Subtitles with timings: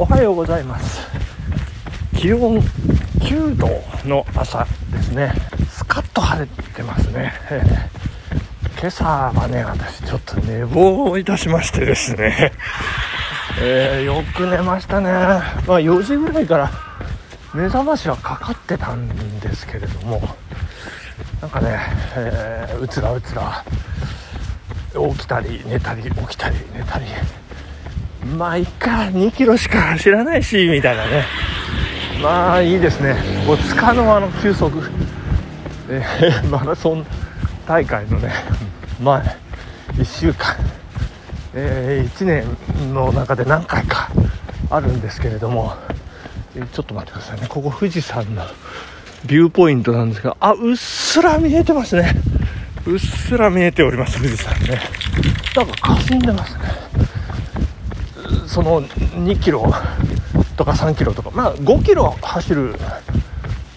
[0.00, 1.00] おはようございます。
[2.16, 2.60] 気温
[3.18, 3.68] 9度
[4.08, 5.32] の朝ですね。
[5.68, 12.52] スカッと晴れてますね、えー、今朝はね私ちょっと寝坊いたしましてですね、
[13.60, 15.10] えー、よく寝ましたね。
[15.10, 16.70] まあ4時ぐらいから
[17.52, 20.22] 目覚ましはかかってたんですけれども
[21.42, 21.76] なんかね、
[22.14, 23.64] えー、うつらうつら
[24.94, 27.06] 起きたり寝たり起きたり寝たり
[28.36, 31.24] まあいっか2キロしか走らないしみたいなね。
[32.22, 33.14] まあいいですね。
[33.46, 34.90] もうつかの間の休息、
[35.88, 37.06] えー、 マラソン
[37.66, 38.32] 大会のね
[39.00, 39.22] 前
[39.94, 40.56] 1週間、
[41.54, 44.10] えー、1年の中で何回か
[44.70, 45.74] あるんですけれども、
[46.56, 47.46] えー、ちょっと待ってくださいね。
[47.48, 48.42] ここ富士山の
[49.24, 50.36] ビューポイントなんですが。
[50.40, 52.14] あうっすら見えてますね。
[52.86, 54.80] うっすら見えております富士山ね。
[55.54, 56.87] なんか霞んでますね。
[58.58, 59.72] その2キロ
[60.56, 62.74] とか3キロとかまあ5キロ走る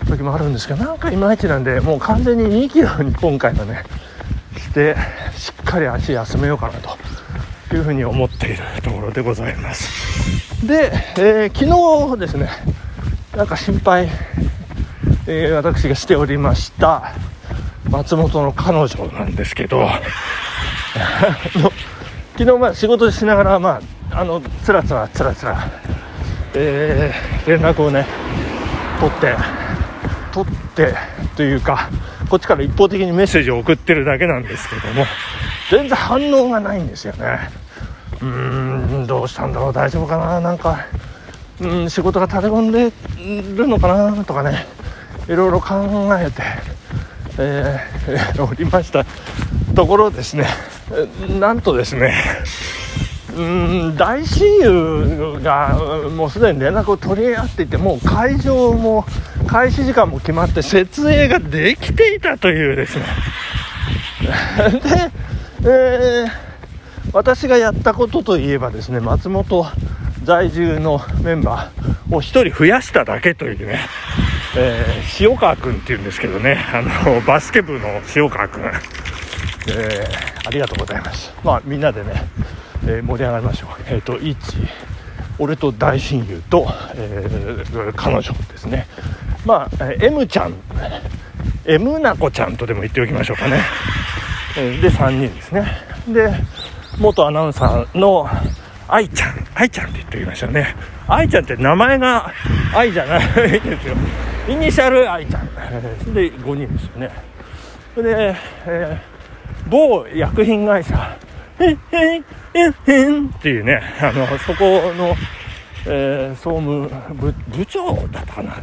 [0.07, 3.83] 時もあるんですけどなんかいまいちなんでもう完全に2キロに今回はね
[4.57, 4.95] して
[5.37, 6.79] しっかり足休めようかな
[7.69, 10.65] というふうに思っているところでございます。
[10.65, 11.65] で、えー、昨
[12.15, 12.49] 日ですね
[13.37, 14.09] なんか心配、
[15.27, 17.13] えー、私がしておりました
[17.87, 19.87] 松本の彼女なんですけど
[22.35, 23.81] 昨日まあ仕事しながらまあ
[24.11, 25.69] あのつらつらつらつら、
[26.53, 28.05] えー、連絡をね
[28.99, 29.35] 取って
[30.31, 30.93] 取って
[31.35, 31.89] というか
[32.29, 35.05] こっちから一方的にメッセージを送ってるだけなんですけども
[35.69, 37.39] 全然反応がないんですよね。
[38.21, 38.27] うー
[39.03, 40.85] んどうしたんだろう大丈夫かななんか
[41.59, 42.91] うん仕事が立て込んで
[43.55, 44.65] るのかなとかね
[45.27, 45.75] いろいろ考
[46.19, 46.41] えて
[47.39, 49.05] えー、おりました。
[49.73, 50.45] ところですね
[51.39, 52.13] なんとですね
[53.37, 53.41] う
[53.91, 55.77] ん大親友が
[56.15, 59.05] もうすでに連絡を取り合っていてもう会場も
[59.47, 63.05] 開始時間も決まって設営ができていたというですね
[65.63, 66.29] で、えー、
[67.13, 69.65] 私がやったことといえばですね松本
[70.23, 73.79] 在住のメンバーを1人増やしただけというね
[74.53, 78.63] えー、塩川君っていうんですけどね、あの、バスケ部の塩川君、
[79.69, 81.33] えー、ありがとうございます。
[81.41, 82.27] まあ、みんなでね、
[82.83, 83.69] えー、盛り上がりましょう。
[83.87, 84.35] えっ、ー、と、1、
[85.39, 88.87] 俺と大親友と、えー、彼女ですね。
[89.45, 90.53] まあ、M ちゃん、
[91.65, 93.61] M なこちゃんとでも言っておきましょうかね。
[94.57, 95.65] えで、3人ですね。
[96.07, 96.31] で、
[96.99, 98.27] 元アナウンサーの
[98.87, 100.75] 愛ちゃん、愛ちゃんって言っておきましたね。
[101.07, 102.31] 愛ちゃんって名前が
[102.75, 103.95] 愛じゃないですよ。
[104.49, 105.45] イニシャル愛ちゃん、
[106.13, 107.11] で5人ですよね
[107.95, 111.17] で、えー、某薬品会社
[111.61, 113.81] っていうね。
[114.01, 115.15] あのそこの、
[115.85, 118.55] えー、総務部部長だったかな。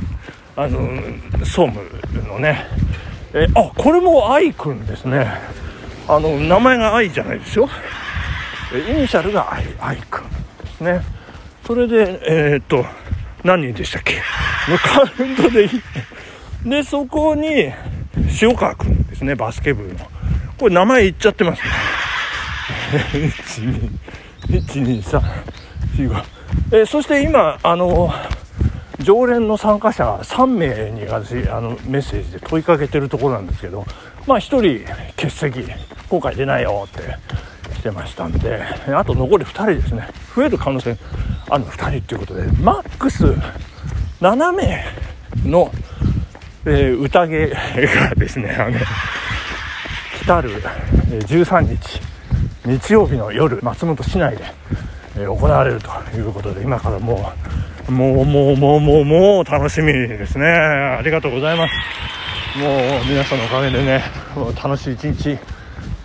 [0.57, 0.89] あの
[1.41, 1.81] 総務
[2.27, 2.67] のね。
[3.33, 5.27] えー、あこれも愛くんですね。
[6.09, 7.69] あの名前が愛じゃないですよ。
[8.73, 11.01] イニシャルが愛愛くんですね。
[11.67, 12.21] それで
[12.53, 12.85] えー、っと
[13.45, 14.21] 何人でしたっけ？
[14.83, 15.71] カウントでいい。
[16.69, 17.73] でそこに
[18.43, 19.35] 塩川君ですね。
[19.35, 19.95] バスケ部の。
[20.59, 21.69] これ名前言っちゃってますね。
[24.49, 26.25] 12345
[26.73, 28.13] えそして今あの
[29.01, 33.87] 常連の参加者3名に私あのメッセージで問いかけてるところなんですけど
[34.27, 34.41] まあ1
[34.85, 34.85] 人
[35.17, 35.65] 欠席
[36.09, 37.17] 今回出ないよって
[37.75, 38.61] 来てましたんで
[38.95, 40.09] あと残り2人ですね。
[40.35, 40.97] 増える可能性
[41.51, 43.25] あるの2人っていうことでマックス
[44.21, 44.85] 7名
[45.45, 45.71] の、
[46.65, 50.51] えー、宴がですねあの来たる
[51.27, 52.18] 13日。
[52.69, 54.45] 日曜日の夜松本市内で、
[55.17, 57.33] えー、行われるということで今からも
[57.89, 60.47] うもうもうもうもうもう楽しみですね。
[60.47, 61.75] ありがとうございます。
[62.59, 64.05] もう皆さんのおかげでね
[64.63, 65.39] 楽しい一日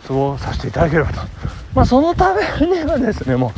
[0.08, 1.20] 過ごさせていただければと。
[1.74, 3.52] まあそのためにはですねもう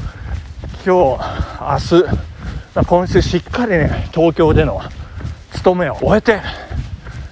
[0.83, 4.81] 今日明日今週しっかりね東京での
[5.53, 6.41] 務めを終えて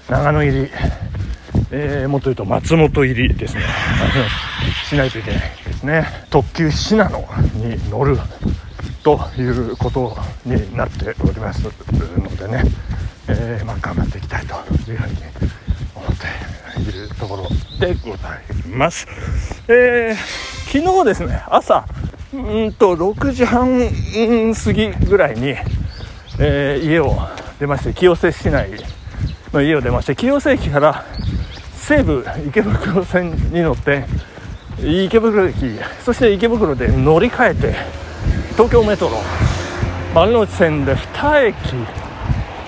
[0.08, 0.70] 長野入り、
[1.72, 3.62] えー、もっと言うと松本入りですね。
[4.88, 6.08] しないといけないですね。
[6.30, 8.18] 特急信濃に乗る
[9.04, 10.16] ということ
[10.46, 12.64] になっておりますのでね、
[13.28, 14.56] えー、まあ、頑張っていきたいと
[14.90, 15.16] いうふうに
[15.94, 17.50] 思っているところ
[17.80, 19.08] でございます、
[19.68, 20.16] えー、
[20.72, 21.86] 昨日ですね朝
[22.34, 22.38] う
[22.68, 23.90] んと6時半
[24.56, 25.56] 過ぎぐらいに、
[26.40, 27.16] えー、家を
[27.60, 28.72] 出まして清瀬市内
[29.52, 31.06] の家を出まして清瀬駅から
[31.76, 34.06] 西武池袋線に乗って
[34.86, 35.80] 池袋駅。
[36.04, 37.76] そして池袋で乗り換えて
[38.52, 39.18] 東京メトロ
[40.14, 41.56] 丸の内線で2駅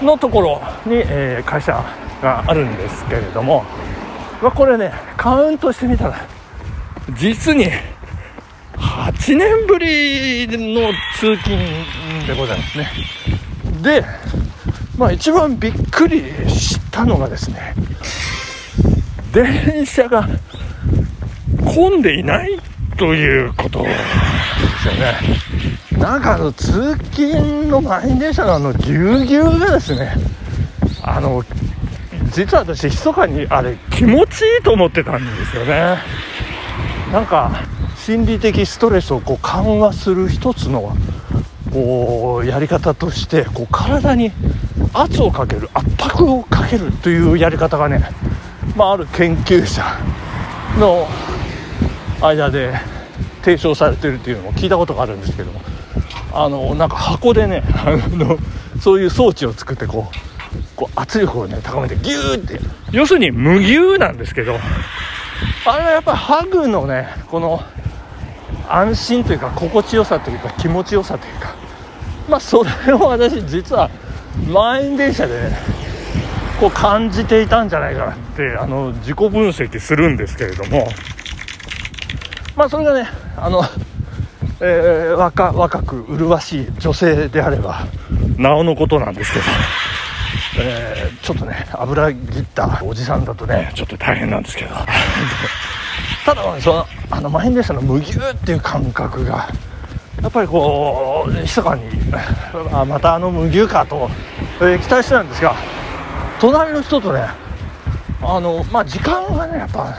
[0.04, 1.84] のところに、えー、会社
[2.22, 3.64] があるんですけれども、
[4.42, 6.28] まあ、これねカウントしてみたら
[7.20, 7.68] 実に
[8.74, 11.58] 8年ぶりの通勤
[12.28, 12.90] でございますね。
[13.82, 14.04] で、
[14.98, 17.76] まあ、一番びっくりしたのがですね
[19.32, 20.28] 電車が
[21.66, 22.60] 混んでいない
[22.98, 23.84] ということ。
[23.84, 23.90] で
[24.82, 25.16] すよね。
[25.98, 30.14] なんかあの通勤の満員電車のあのぎゅうぎゅうがですね。
[31.02, 31.44] あの
[32.32, 35.98] 実は私密かにあれ気持ちいいと思ってたんですよね。
[37.12, 37.62] なんか
[37.98, 40.96] 心理的ストレスをこう緩和する一つの
[41.72, 44.32] こうやり方としてこう体に
[44.94, 48.04] 圧をかける圧迫をかけるというやり方がね、
[48.76, 49.84] まあ、ある研究者
[50.80, 51.08] の
[52.22, 52.74] 間で
[53.42, 55.62] 提唱されてるっていうのも聞いたことがあるんですけども
[56.34, 58.38] あのなんか箱でねあの
[58.82, 60.36] そういう装置を作ってこう
[60.76, 62.60] こう圧力をね高めてギューって。
[62.92, 64.58] 要するに無牛なんですけど。
[65.66, 67.62] あれはやっぱりハグのねこの
[68.70, 71.56] 安心というか心地よさというか気持ちよさというか。
[72.30, 73.90] まあそれを私実は
[74.48, 75.58] 満員電車でね
[76.60, 80.88] こう感じていたんじゃないかなってあの自己分析するんですけれども
[82.56, 83.08] まあそれがね
[83.38, 83.64] あの、
[84.62, 87.86] えー、若若く麗しい女性であれば。
[88.38, 89.46] なおのことなんですけど、
[90.60, 93.72] えー、ちょっとね油ぎったおじさんだとね。
[93.74, 94.76] ちょっと大変なんですけど。
[96.26, 99.48] ただそのあの満員電車の無牛っていう感覚が
[100.22, 101.84] やっぱりこう密かに
[102.74, 104.10] あまたあの無牛かと、
[104.60, 105.56] えー、期待してたんですが
[106.42, 107.28] 隣の人とね
[108.24, 109.96] あのまあ時間がねやっぱ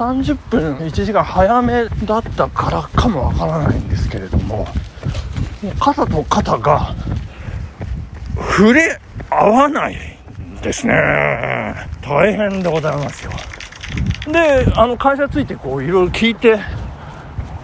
[0.00, 4.66] 30分1時間早めだったからかもわからないんですけれども
[5.78, 6.94] 肩と肩が
[8.34, 8.98] 触れ
[9.28, 9.96] 合わない
[10.62, 10.94] ですね。
[12.02, 13.32] 大変でございますよ。
[14.32, 16.58] であの会社ついてこういろいろ聞いて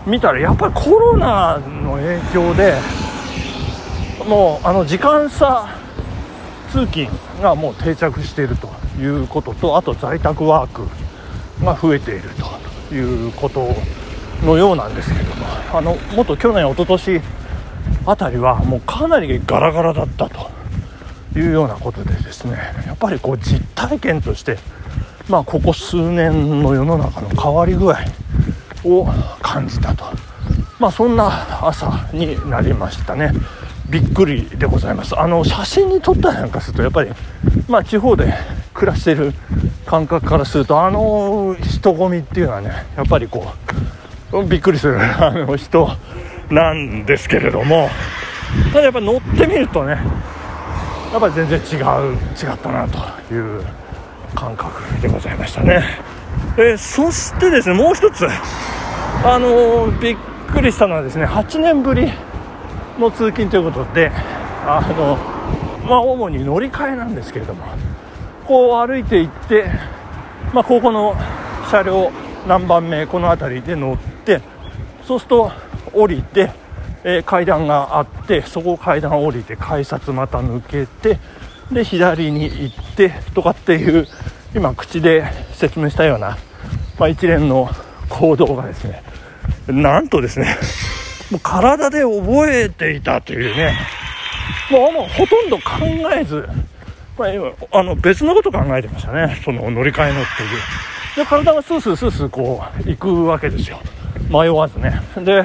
[0.06, 2.74] みたらやっぱりコロナの影響で
[4.28, 5.68] もうあの時間差
[6.70, 7.08] 通勤
[7.40, 8.68] がもう定着していると
[9.00, 10.86] いうこととあと在宅ワーク。
[11.62, 12.30] が増えている
[12.88, 13.68] ということ
[14.44, 17.20] のようなんですけどもあのもっと去年一昨年
[18.06, 20.50] あたりはもうかなりガラガラだったと
[21.36, 22.56] いうようなことでですね
[22.86, 24.58] やっぱりこう実体験として
[25.28, 27.98] まあここ数年の世の中の変わり具合
[28.84, 29.06] を
[29.42, 30.04] 感じたと。
[30.78, 33.32] まあそんな朝になりましたね。
[33.88, 35.18] びっくりでございます。
[35.18, 37.10] あの写真に撮ったなんかするとやっぱり
[37.68, 38.32] まあ地方で
[38.76, 39.32] 暮らしてる
[39.86, 43.46] 感覚からするとあの人混みっていうのはねやっぱりこ
[44.32, 45.00] うびっくりする。
[45.00, 45.88] あの人
[46.50, 47.88] なんですけれども。
[48.72, 49.98] ただやっぱ乗ってみるとね
[51.12, 53.62] やっぱり全然違う違ったなという
[54.34, 55.84] 感覚でございましたね、
[56.56, 58.26] えー、そしてですねもう一つ。
[59.24, 60.16] あのー、びっ
[60.52, 62.12] くりしたのはですね8年ぶり
[62.98, 64.12] の通勤ということで
[64.66, 65.18] あの
[65.88, 67.64] まあ主に乗り換えなんですけれども。
[68.46, 69.70] こう歩いていって、
[70.52, 71.14] まあ、ここの
[71.70, 72.12] 車両
[72.46, 74.40] 何番目この辺りで乗って
[75.04, 75.52] そうすると
[75.92, 76.52] 降りて、
[77.04, 81.18] えー、階段があってそこを階段降りて改札また抜けて
[81.72, 84.06] で左に行ってとかっていう
[84.54, 86.36] 今口で説明したような、
[86.98, 87.68] まあ、一連の
[88.08, 89.02] 行動がですね
[89.66, 90.56] なんとですね
[91.30, 93.76] もう体で覚えていたというね。
[94.70, 95.62] もうほとんど考
[96.14, 96.48] えず、
[97.18, 99.40] まあ、今あの別のこと考えてましたね。
[99.44, 101.24] その乗り換えのっていう。
[101.24, 103.80] で体がスースースースーこう行くわけですよ。
[104.28, 105.00] 迷わずね。
[105.16, 105.44] で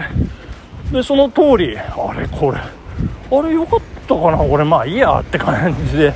[0.92, 4.42] でその通りあれこれあれよかったかな？
[4.42, 6.14] 俺まあいいやって感じで。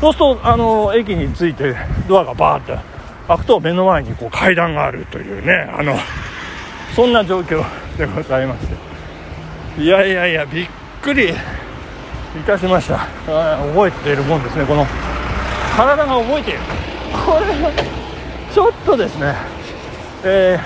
[0.00, 1.76] そうするとあの駅に着いて
[2.08, 2.76] ドアがバーって
[3.28, 5.52] 開くと目の前にこう階段があるというね。
[5.72, 5.94] あの
[6.96, 7.62] そんな状況
[7.96, 8.66] でございまし
[9.76, 9.82] て。
[9.82, 10.68] いやいやいやびっ
[11.00, 11.32] くり。
[12.36, 12.98] いたしました。
[13.26, 14.64] 覚えているもんですね。
[14.66, 14.86] この
[15.76, 16.60] 体が覚えている。
[17.12, 17.72] これは
[18.52, 19.34] ちょっとですね。
[20.24, 20.58] え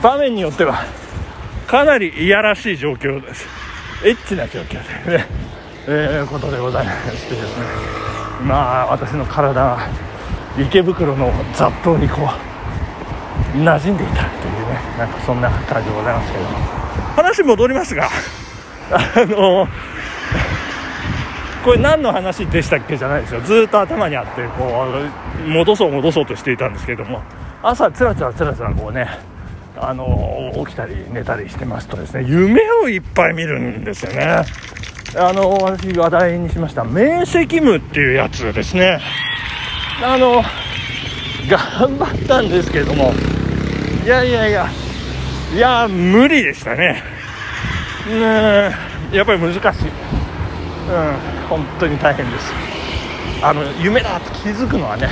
[0.00, 0.84] ー、場面によっては
[1.66, 3.46] かなりいやらしい状況です。
[4.04, 4.74] エッチな状況
[5.06, 5.26] でね。
[5.88, 7.64] えー、ことでございましてですね。
[8.44, 9.78] まあ私の体が
[10.58, 14.80] 池袋の雑踏にこう馴染んでいたというね。
[14.98, 16.44] なんかそんな感じでございますけど
[17.16, 18.08] 話戻りますが
[18.90, 19.68] あの
[21.66, 23.40] これ何の話でしたっけじゃないですよ。
[23.40, 24.86] ずっと頭にあってこ
[25.44, 27.20] う戻そう戻そうとしていたんですけれども。
[27.60, 29.08] 朝つらつらつらつらこうね
[29.76, 34.44] あの起きたり寝たりしてますとですね夢をいっぱい見るんですよね。
[35.18, 39.00] あの私話題にしました明晰夢っていうやつですね。
[40.04, 40.44] あの
[41.48, 43.12] 頑張ったんですけれども。
[44.04, 44.68] いやいやいや。
[45.52, 47.02] いや無理でしたね。
[48.08, 48.16] うん
[49.12, 50.15] やっぱり難しい。
[50.88, 51.48] うん。
[51.48, 52.52] 本当に大変です。
[53.42, 55.08] あの夢だと気づくのはね。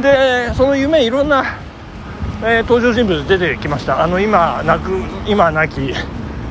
[0.00, 1.58] でその夢いろんな、
[2.42, 4.02] えー、登場人物出てきました。
[4.02, 5.94] あの今亡く今亡き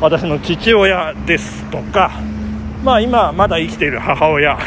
[0.01, 2.11] 私の父親ですとか
[2.83, 4.57] まあ今まだ生きている母親、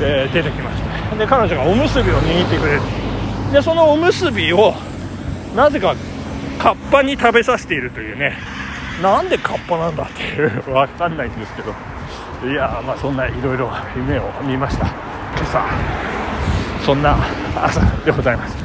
[0.00, 1.16] えー、出てきました。
[1.16, 2.80] で彼女がおむすびを握ってくれる。
[3.52, 4.74] でそのおむすびを
[5.54, 5.94] なぜか
[6.58, 8.36] カッパに食べさせているというね。
[9.02, 11.74] なんでカッパなんだっていう分かんないんですけど。
[12.42, 14.86] いやまあそんないろいろ夢を見ました。
[14.86, 15.64] 今朝
[16.84, 17.16] そんな
[17.56, 18.56] 朝でございます、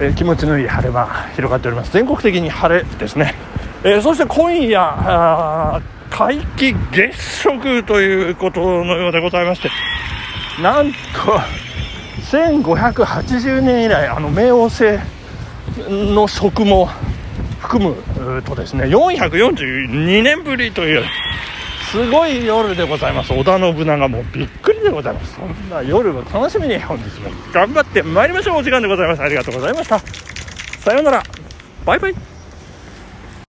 [0.00, 1.92] えー、気持ちのいい晴れ間広がっております。
[1.92, 3.34] 全国的に晴れですね、
[3.84, 9.70] えー、そして今夜皆既月食ということのようでございまして
[10.62, 10.96] なんと
[12.30, 14.98] 1580年以来あの冥王星
[16.14, 16.86] の食も
[17.60, 21.04] 含むとですね442年ぶりという
[21.90, 23.32] すごい夜でございます。
[23.32, 25.34] 織田信長もびっくりでございます。
[25.34, 28.56] そんな夜を楽しみに本日も頑張ってまいりましょう。
[28.58, 29.22] お時間でございます。
[29.22, 29.98] ありがとうございました。
[30.80, 31.22] さようなら。
[31.84, 32.37] バイバイ。